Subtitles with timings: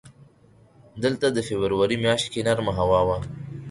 [1.03, 3.17] دلته د فبروري میاشت کې نرمه هوا وه.